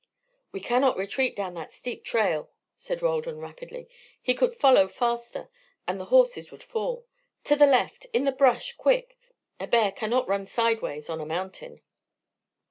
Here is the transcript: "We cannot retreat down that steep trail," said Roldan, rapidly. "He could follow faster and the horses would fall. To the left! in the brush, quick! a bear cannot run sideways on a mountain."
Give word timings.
"We 0.51 0.59
cannot 0.59 0.97
retreat 0.97 1.35
down 1.35 1.53
that 1.53 1.71
steep 1.71 2.03
trail," 2.03 2.49
said 2.75 3.03
Roldan, 3.03 3.37
rapidly. 3.37 3.87
"He 4.19 4.33
could 4.33 4.55
follow 4.55 4.87
faster 4.87 5.47
and 5.87 5.99
the 5.99 6.05
horses 6.05 6.49
would 6.51 6.63
fall. 6.63 7.05
To 7.43 7.55
the 7.55 7.67
left! 7.67 8.07
in 8.11 8.23
the 8.23 8.31
brush, 8.31 8.73
quick! 8.73 9.15
a 9.59 9.67
bear 9.67 9.91
cannot 9.91 10.27
run 10.27 10.47
sideways 10.47 11.07
on 11.07 11.21
a 11.21 11.25
mountain." 11.27 11.81